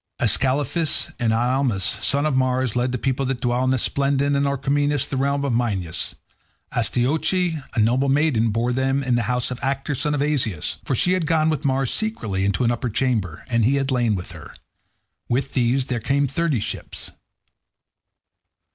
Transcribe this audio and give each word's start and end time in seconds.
Ascalaphus 0.19 1.11
and 1.19 1.31
Ialmenus, 1.31 2.03
sons 2.03 2.25
of 2.25 2.35
Mars, 2.35 2.75
led 2.75 2.91
the 2.91 2.97
people 2.97 3.23
that 3.27 3.39
dwelt 3.39 3.65
in 3.65 3.73
Aspledon 3.75 4.35
and 4.35 4.47
Orchomenus 4.47 5.07
the 5.07 5.15
realm 5.15 5.45
of 5.45 5.53
Minyas. 5.53 6.15
Astyoche 6.71 7.61
a 7.75 7.79
noble 7.79 8.09
maiden 8.09 8.49
bore 8.49 8.73
them 8.73 9.03
in 9.03 9.13
the 9.13 9.21
house 9.29 9.51
of 9.51 9.59
Actor 9.61 9.93
son 9.93 10.15
of 10.15 10.21
Azeus; 10.23 10.77
for 10.83 10.95
she 10.95 11.13
had 11.13 11.27
gone 11.27 11.51
with 11.51 11.65
Mars 11.65 11.91
secretly 11.93 12.45
into 12.45 12.63
an 12.63 12.71
upper 12.71 12.89
chamber, 12.89 13.43
and 13.47 13.63
he 13.63 13.75
had 13.75 13.91
lain 13.91 14.15
with 14.15 14.31
her. 14.31 14.55
With 15.29 15.53
these 15.53 15.85
there 15.85 15.99
came 15.99 16.25
thirty 16.27 16.59
ships. 16.61 17.11